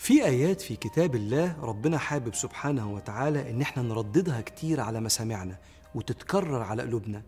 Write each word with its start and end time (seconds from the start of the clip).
في 0.00 0.24
آيات 0.24 0.60
في 0.60 0.76
كتاب 0.76 1.14
الله 1.14 1.56
ربنا 1.62 1.98
حابب 1.98 2.34
سبحانه 2.34 2.92
وتعالى 2.94 3.50
إن 3.50 3.60
إحنا 3.60 3.82
نرددها 3.82 4.40
كتير 4.40 4.80
على 4.80 5.00
مسامعنا 5.00 5.56
وتتكرر 5.94 6.62
على 6.62 6.82
قلوبنا 6.82 7.22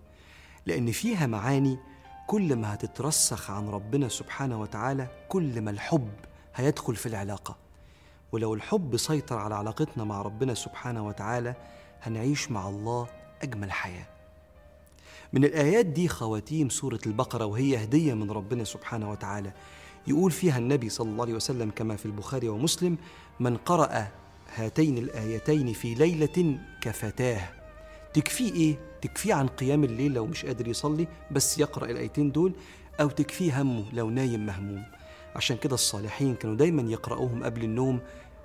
لأن 0.67 0.93
فيها 0.93 1.27
معاني 1.27 1.79
كل 2.27 2.57
ما 2.57 2.75
هتترسخ 2.75 3.51
عن 3.51 3.69
ربنا 3.69 4.09
سبحانه 4.09 4.61
وتعالى 4.61 5.09
كل 5.29 5.61
ما 5.61 5.71
الحب 5.71 6.11
هيدخل 6.55 6.97
في 6.97 7.07
العلاقة. 7.07 7.57
ولو 8.33 8.55
الحب 8.55 8.97
سيطر 8.97 9.39
على 9.39 9.55
علاقتنا 9.55 10.05
مع 10.05 10.23
ربنا 10.23 10.55
سبحانه 10.55 11.07
وتعالى 11.07 11.55
هنعيش 12.03 12.51
مع 12.51 12.69
الله 12.69 13.07
أجمل 13.43 13.73
حياة. 13.73 14.07
من 15.33 15.45
الآيات 15.45 15.87
دي 15.87 16.09
خواتيم 16.09 16.69
سورة 16.69 17.01
البقرة 17.07 17.45
وهي 17.45 17.85
هدية 17.85 18.15
من 18.15 18.31
ربنا 18.31 18.65
سبحانه 18.65 19.11
وتعالى. 19.11 19.53
يقول 20.07 20.31
فيها 20.31 20.59
النبي 20.59 20.89
صلى 20.89 21.11
الله 21.11 21.25
عليه 21.25 21.35
وسلم 21.35 21.71
كما 21.71 21.97
في 21.97 22.07
البخاري 22.07 22.49
ومسلم 22.49 22.97
من 23.41 23.57
قرأ 23.57 24.09
هاتين 24.55 24.99
الآيتين 24.99 25.73
في 25.73 25.95
ليلة 25.95 26.59
كفتاه. 26.81 27.49
تكفيه 28.15 28.53
إيه؟ 28.53 28.79
تكفيه 29.03 29.35
عن 29.35 29.47
قيام 29.47 29.85
الليل 29.85 30.13
لو 30.13 30.27
مش 30.27 30.47
قادر 30.47 30.69
يصلي 30.69 31.09
بس 31.31 31.59
يقرأ 31.59 31.91
الآيتين 31.91 32.33
دول 32.33 32.53
أو 33.01 33.09
تكفيه 33.09 33.63
همه 33.63 33.85
لو 33.93 34.11
نايم 34.11 34.47
مهموم. 34.47 34.85
عشان 35.37 35.57
كده 35.57 35.75
الصالحين 35.75 36.35
كانوا 36.35 36.57
دايما 36.57 36.93
يقرأوهم 36.93 37.45
قبل 37.45 37.65
النوم 37.65 38.01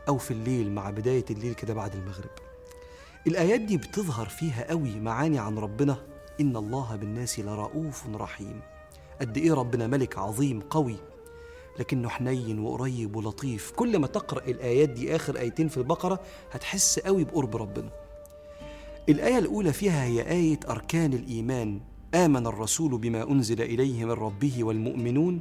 أو 0.08 0.18
في 0.18 0.32
الليل 0.32 0.72
مع 0.72 0.90
بداية 0.90 1.26
الليل 1.32 1.54
كده 1.54 1.74
بعد 1.74 1.96
المغرب. 1.96 2.30
الآيات 3.28 3.62
دي 3.62 3.78
بتظهر 3.78 4.30
فيها 4.30 4.70
قوي 4.70 5.00
معاني 5.00 5.40
عن 5.40 5.58
ربنا 5.58 5.98
إن 6.42 6.58
الله 6.58 6.96
بالناس 6.96 7.40
لرؤوف 7.40 8.08
رحيم. 8.16 8.62
قد 9.22 9.38
إيه 9.38 9.54
ربنا 9.54 9.88
ملك 9.88 10.18
عظيم 10.18 10.60
قوي. 10.62 10.96
لكنه 11.80 12.10
حنين 12.10 12.60
وقريب 12.60 13.16
ولطيف. 13.16 13.72
كل 13.72 14.00
ما 14.00 14.08
تقرأ 14.08 14.46
الآيات 14.46 14.90
دي 14.90 15.16
آخر 15.16 15.40
آيتين 15.40 15.68
في 15.68 15.78
البقرة 15.78 16.20
هتحس 16.52 17.00
قوي 17.00 17.24
بقرب 17.24 17.56
ربنا. 17.56 17.90
الآية 19.10 19.38
الأولى 19.38 19.74
فيها 19.74 20.04
هي 20.04 20.32
آية 20.32 20.60
أركان 20.70 21.14
الإيمان. 21.14 21.80
آمن 22.16 22.48
الرسول 22.48 22.98
بما 22.98 23.32
أنزل 23.32 23.62
إليه 23.62 24.06
من 24.06 24.12
ربه 24.12 24.64
والمؤمنون. 24.64 25.40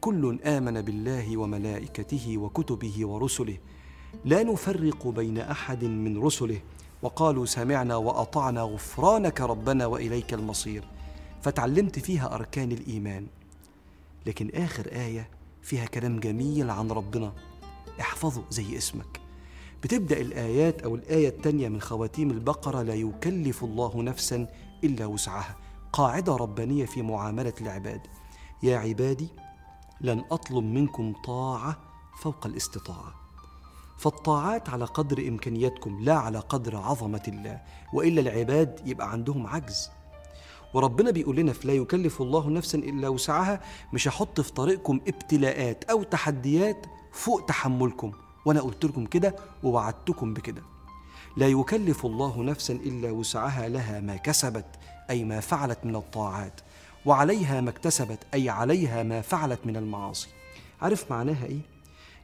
كل 0.00 0.38
آمن 0.44 0.82
بالله 0.82 1.36
وملائكته 1.36 2.38
وكتبه 2.38 3.06
ورسله. 3.06 3.56
لا 4.24 4.42
نفرق 4.42 5.08
بين 5.08 5.38
أحد 5.38 5.84
من 5.84 6.22
رسله. 6.22 6.60
وقالوا 7.02 7.46
سمعنا 7.46 7.96
وأطعنا 7.96 8.62
غفرانك 8.62 9.40
ربنا 9.40 9.86
وإليك 9.86 10.34
المصير. 10.34 10.84
فتعلمت 11.42 11.98
فيها 11.98 12.34
أركان 12.34 12.72
الإيمان. 12.72 13.26
لكن 14.26 14.50
آخر 14.54 14.86
آية 14.86 15.39
فيها 15.62 15.86
كلام 15.86 16.20
جميل 16.20 16.70
عن 16.70 16.90
ربنا. 16.90 17.32
احفظه 18.00 18.44
زي 18.50 18.78
اسمك. 18.78 19.20
بتبدأ 19.82 20.20
الآيات 20.20 20.82
أو 20.82 20.94
الآية 20.94 21.28
التانية 21.28 21.68
من 21.68 21.80
خواتيم 21.80 22.30
البقرة 22.30 22.82
لا 22.82 22.94
يكلف 22.94 23.64
الله 23.64 24.02
نفسا 24.02 24.46
إلا 24.84 25.06
وسعها. 25.06 25.56
قاعدة 25.92 26.36
ربانية 26.36 26.86
في 26.86 27.02
معاملة 27.02 27.52
العباد. 27.60 28.00
يا 28.62 28.78
عبادي 28.78 29.28
لن 30.00 30.24
أطلب 30.30 30.64
منكم 30.64 31.12
طاعة 31.24 31.76
فوق 32.20 32.46
الاستطاعة. 32.46 33.14
فالطاعات 33.98 34.68
على 34.68 34.84
قدر 34.84 35.28
إمكانياتكم 35.28 36.00
لا 36.00 36.14
على 36.14 36.38
قدر 36.38 36.76
عظمة 36.76 37.22
الله. 37.28 37.60
وإلا 37.92 38.20
العباد 38.20 38.80
يبقى 38.88 39.12
عندهم 39.12 39.46
عجز. 39.46 39.90
وربنا 40.74 41.10
بيقول 41.10 41.36
لنا 41.36 41.52
في 41.52 41.66
لا 41.68 41.74
يكلف 41.74 42.22
الله 42.22 42.50
نفسا 42.50 42.78
إلا 42.78 43.08
وسعها 43.08 43.60
مش 43.92 44.08
هحط 44.08 44.40
في 44.40 44.52
طريقكم 44.52 45.00
ابتلاءات 45.08 45.84
أو 45.84 46.02
تحديات 46.02 46.86
فوق 47.12 47.44
تحملكم. 47.46 48.12
وأنا 48.44 48.60
قلت 48.60 48.84
لكم 48.84 49.06
كده 49.06 49.36
ووعدتكم 49.62 50.34
بكده. 50.34 50.62
لا 51.36 51.48
يكلف 51.48 52.06
الله 52.06 52.42
نفسا 52.42 52.72
إلا 52.74 53.10
وسعها 53.10 53.68
لها 53.68 54.00
ما 54.00 54.16
كسبت 54.16 54.66
أي 55.10 55.24
ما 55.24 55.40
فعلت 55.40 55.78
من 55.84 55.96
الطاعات. 55.96 56.60
وعليها 57.06 57.60
ما 57.60 57.70
اكتسبت 57.70 58.18
أي 58.34 58.48
عليها 58.48 59.02
ما 59.02 59.20
فعلت 59.20 59.60
من 59.64 59.76
المعاصي. 59.76 60.28
عارف 60.82 61.10
معناها 61.10 61.46
إيه؟ 61.46 61.60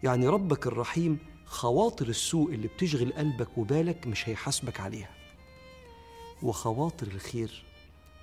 يعني 0.02 0.28
ربك 0.28 0.66
الرحيم 0.66 1.18
خواطر 1.46 2.08
السوء 2.08 2.54
اللي 2.54 2.68
بتشغل 2.68 3.12
قلبك 3.12 3.58
وبالك 3.58 4.06
مش 4.06 4.28
هيحاسبك 4.28 4.80
عليها. 4.80 5.10
وخواطر 6.42 7.06
الخير 7.06 7.64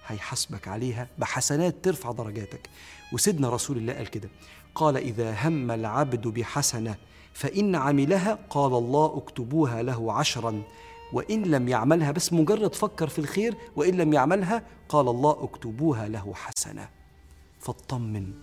هيحاسبك 0.08 0.68
عليها 0.68 1.08
بحسنات 1.18 1.76
ترفع 1.84 2.12
درجاتك. 2.12 2.70
وسيدنا 3.14 3.50
رسول 3.50 3.78
الله 3.78 3.94
قال 3.94 4.08
كده 4.08 4.30
قال 4.76 4.98
إذا 4.98 5.48
هم 5.48 5.72
العبد 5.72 6.28
بحسنة 6.28 6.96
فإن 7.34 7.76
عملها 7.76 8.40
قال 8.50 8.74
الله 8.74 9.18
اكتبوها 9.18 9.82
له 9.82 10.14
عشرا 10.14 10.64
وإن 11.14 11.42
لم 11.44 11.68
يعملها 11.68 12.12
بس 12.12 12.34
مجرد 12.34 12.76
فكر 12.76 13.08
في 13.08 13.20
الخير 13.20 13.56
وإن 13.76 13.98
لم 13.98 14.14
يعملها 14.14 14.64
قال 14.90 15.08
الله 15.08 15.44
اكتبوها 15.44 16.08
له 16.08 16.34
حسنة. 16.34 16.90
فاطمن. 17.60 18.34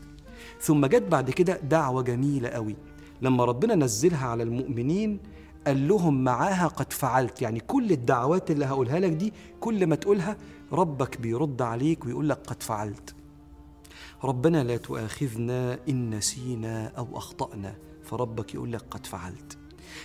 ثم 0.61 0.87
جت 0.87 1.03
بعد 1.03 1.31
كده 1.31 1.57
دعوة 1.57 2.03
جميلة 2.03 2.49
قوي. 2.49 2.77
لما 3.23 3.45
ربنا 3.45 3.75
نزلها 3.75 4.29
على 4.29 4.43
المؤمنين 4.43 5.21
قال 5.67 5.89
لهم 5.89 6.25
معاها 6.25 6.67
قد 6.67 6.93
فعلت. 6.93 7.43
يعني 7.43 7.61
كل 7.61 7.93
الدعوات 7.93 8.51
اللي 8.51 8.65
هقولها 8.67 9.01
لك 9.01 9.13
دي 9.13 9.33
كل 9.61 9.87
ما 9.87 9.97
تقولها 9.97 10.37
ربك 10.73 11.21
بيرد 11.21 11.63
عليك 11.63 12.05
ويقول 12.05 12.29
لك 12.29 12.39
قد 12.47 12.63
فعلت. 12.63 13.15
ربنا 14.25 14.65
لا 14.65 14.77
تؤاخذنا 14.77 15.79
إن 15.89 16.11
نسينا 16.11 16.87
أو 16.87 17.19
أخطأنا 17.19 17.77
فربك 18.05 18.55
يقول 18.55 18.73
لك 18.73 18.83
قد 18.91 19.07
فعلت. 19.07 19.59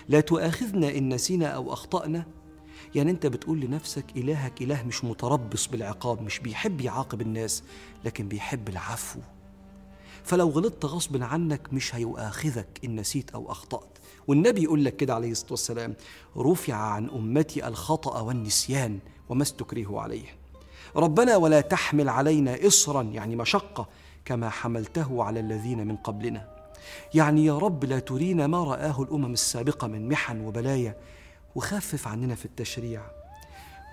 لا 0.09 0.19
تؤاخذنا 0.19 0.97
إن 0.97 1.13
نسينا 1.13 1.47
أو 1.47 1.73
أخطأنا. 1.73 2.25
يعني 2.95 3.11
أنت 3.11 3.25
بتقول 3.25 3.59
لنفسك 3.59 4.05
إلهك 4.17 4.61
إله 4.61 4.83
مش 4.83 5.03
متربص 5.03 5.67
بالعقاب 5.67 6.21
مش 6.21 6.39
بيحب 6.39 6.81
يعاقب 6.81 7.21
الناس 7.21 7.63
لكن 8.05 8.27
بيحب 8.27 8.69
العفو. 8.69 9.19
فلو 10.23 10.49
غلطت 10.49 10.85
غصب 10.85 11.23
عنك 11.23 11.73
مش 11.73 11.95
هيؤاخذك 11.95 12.79
إن 12.85 12.95
نسيت 12.95 13.31
أو 13.31 13.51
أخطأت. 13.51 13.97
والنبي 14.27 14.63
يقول 14.63 14.85
لك 14.85 14.95
كده 14.95 15.15
عليه 15.15 15.31
الصلاة 15.31 15.51
والسلام 15.51 15.95
رفع 16.37 16.73
عن 16.73 17.09
أمتي 17.09 17.67
الخطأ 17.67 18.19
والنسيان 18.19 18.99
وما 19.29 19.43
استكرهوا 19.43 20.01
عليه. 20.01 20.25
ربنا 20.95 21.35
ولا 21.35 21.61
تحمل 21.61 22.09
علينا 22.09 22.67
إصرا 22.67 23.03
يعني 23.03 23.35
مشقة 23.35 23.87
كما 24.25 24.49
حملته 24.49 25.23
على 25.23 25.39
الذين 25.39 25.87
من 25.87 25.95
قبلنا. 25.95 26.47
يعني 27.13 27.45
يا 27.45 27.57
رب 27.57 27.83
لا 27.83 27.99
ترينا 27.99 28.47
ما 28.47 28.63
رآه 28.63 29.01
الأمم 29.01 29.33
السابقة 29.33 29.87
من 29.87 30.09
محن 30.09 30.45
وبلايا 30.45 30.97
وخفف 31.55 32.07
عننا 32.07 32.35
في 32.35 32.45
التشريع. 32.45 33.01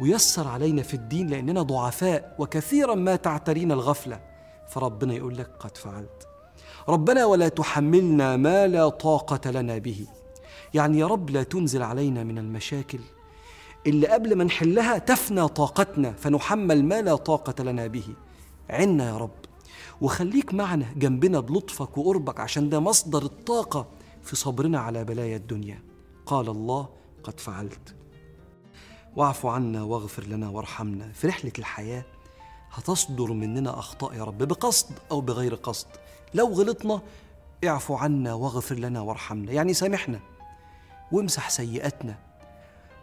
ويسر 0.00 0.48
علينا 0.48 0.82
في 0.82 0.94
الدين 0.94 1.26
لأننا 1.26 1.62
ضعفاء 1.62 2.36
وكثيرا 2.38 2.94
ما 2.94 3.16
تعترينا 3.16 3.74
الغفلة. 3.74 4.20
فربنا 4.68 5.14
يقول 5.14 5.38
لك 5.38 5.50
قد 5.60 5.76
فعلت. 5.76 6.28
ربنا 6.88 7.24
ولا 7.24 7.48
تحملنا 7.48 8.36
ما 8.36 8.66
لا 8.66 8.88
طاقة 8.88 9.50
لنا 9.50 9.78
به. 9.78 10.06
يعني 10.74 10.98
يا 10.98 11.06
رب 11.06 11.30
لا 11.30 11.42
تنزل 11.42 11.82
علينا 11.82 12.24
من 12.24 12.38
المشاكل. 12.38 13.00
اللي 13.86 14.06
قبل 14.06 14.36
ما 14.36 14.44
نحلها 14.44 14.98
تفنى 14.98 15.48
طاقتنا 15.48 16.12
فنحمل 16.12 16.84
ما 16.84 17.02
لا 17.02 17.16
طاقة 17.16 17.64
لنا 17.64 17.86
به. 17.86 18.06
عنا 18.70 19.08
يا 19.08 19.16
رب. 19.16 19.30
وخليك 20.00 20.54
معنا 20.54 20.86
جنبنا 20.96 21.40
بلطفك 21.40 21.98
وقربك 21.98 22.40
عشان 22.40 22.70
ده 22.70 22.80
مصدر 22.80 23.22
الطاقة 23.22 23.86
في 24.22 24.36
صبرنا 24.36 24.80
على 24.80 25.04
بلايا 25.04 25.36
الدنيا. 25.36 25.82
قال 26.26 26.48
الله 26.48 26.88
قد 27.24 27.40
فعلت 27.40 27.94
واعف 29.16 29.46
عنا 29.46 29.82
واغفر 29.82 30.24
لنا 30.24 30.48
وارحمنا. 30.48 31.12
في 31.12 31.26
رحلة 31.26 31.52
الحياة 31.58 32.04
هتصدر 32.70 33.32
مننا 33.32 33.78
أخطاء 33.78 34.14
يا 34.14 34.24
رب 34.24 34.38
بقصد 34.38 34.94
أو 35.10 35.20
بغير 35.20 35.54
قصد. 35.54 35.86
لو 36.34 36.46
غلطنا 36.46 37.00
اعفو 37.64 37.94
عنا 37.94 38.34
واغفر 38.34 38.74
لنا 38.74 39.00
وارحمنا. 39.00 39.52
يعني 39.52 39.74
سامحنا. 39.74 40.20
وامسح 41.12 41.50
سيئاتنا. 41.50 42.14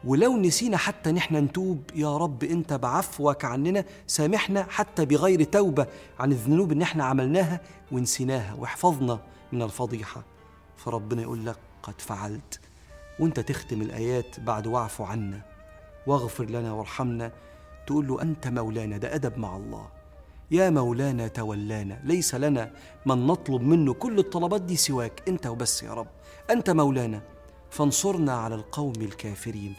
ولو 0.04 0.38
نسينا 0.38 0.78
حتى 0.78 1.12
نحن 1.12 1.36
نتوب 1.36 1.84
يا 1.96 2.18
رب 2.18 2.44
أنت 2.44 2.74
بعفوك 2.74 3.46
عننا 3.46 3.86
سامحنا 4.08 4.66
حتى 4.70 5.06
بغير 5.06 5.44
توبة 5.44 5.88
عن 6.20 6.32
الذنوب 6.32 6.72
اللي 6.72 6.84
إحنا 6.84 7.04
عملناها 7.04 7.62
ونسيناها 7.92 8.54
واحفظنا 8.54 9.20
من 9.52 9.62
الفضيحة. 9.62 10.24
فربنا 10.78 11.22
يقول 11.22 11.46
لك 11.46 11.58
قد 11.84 12.02
فعلت 12.02 12.60
وأنت 13.20 13.40
تختم 13.40 13.82
الآيات 13.82 14.40
بعد 14.40 14.68
واعف 14.68 15.02
عنا. 15.02 15.42
واغفر 16.08 16.46
لنا 16.46 16.74
وارحمنا. 16.74 17.32
تقول 17.88 18.08
له 18.08 18.22
أنت 18.22 18.48
مولانا 18.48 18.98
ده 18.98 19.16
أدب 19.16 19.38
مع 19.38 19.58
الله. 19.58 19.88
يا 20.52 20.70
مولانا 20.70 21.28
تولانا 21.28 22.02
ليس 22.04 22.36
لنا 22.36 22.72
من 23.06 23.28
نطلب 23.28 23.62
منه 23.62 23.94
كل 23.94 24.20
الطلبات 24.20 24.62
دي 24.62 24.76
سواك 24.76 25.24
أنت 25.28 25.48
وبس 25.48 25.84
يا 25.84 25.94
رب. 25.94 26.08
أنت 26.52 26.70
مولانا. 26.70 27.22
فانصرنا 27.72 28.34
على 28.34 28.56
القوم 28.56 28.94
الكافرين. 29.02 29.76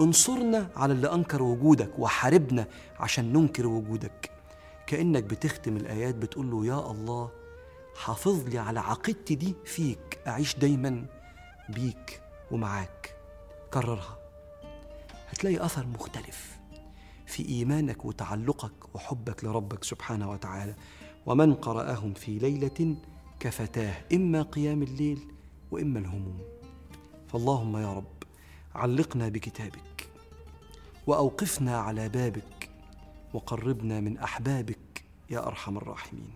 انصرنا 0.00 0.70
على 0.76 0.92
اللي 0.92 1.14
أنكر 1.14 1.42
وجودك 1.42 1.98
وحاربنا 1.98 2.66
عشان 3.00 3.32
ننكر 3.32 3.66
وجودك. 3.66 4.30
كأنك 4.86 5.22
بتختم 5.24 5.76
الآيات 5.76 6.14
بتقول 6.14 6.50
له 6.50 6.66
يا 6.66 6.90
الله 6.90 7.30
حافظ 7.96 8.48
لي 8.48 8.58
على 8.58 8.80
عقيدتي 8.80 9.34
دي 9.34 9.54
فيك 9.64 10.18
أعيش 10.26 10.56
دايما 10.56 11.06
بيك 11.68 12.20
ومعاك. 12.50 13.16
كررها. 13.72 14.18
هتلاقي 15.28 15.64
أثر 15.64 15.86
مختلف 15.86 16.58
في 17.26 17.48
إيمانك 17.48 18.04
وتعلقك 18.04 18.94
وحبك 18.94 19.44
لربك 19.44 19.84
سبحانه 19.84 20.30
وتعالى. 20.30 20.74
ومن 21.26 21.54
قرأهم 21.54 22.14
في 22.14 22.38
ليلة 22.38 22.96
كفتاه 23.40 23.94
إما 24.12 24.42
قيام 24.42 24.82
الليل 24.82 25.18
وإما 25.70 25.98
الهموم. 25.98 26.53
فاللهم 27.28 27.76
يا 27.76 27.92
رب 27.92 28.22
علقنا 28.74 29.28
بكتابك 29.28 30.08
وأوقفنا 31.06 31.76
على 31.78 32.08
بابك 32.08 32.70
وقربنا 33.34 34.00
من 34.00 34.18
أحبابك 34.18 35.04
يا 35.30 35.46
أرحم 35.46 35.76
الراحمين. 35.76 36.34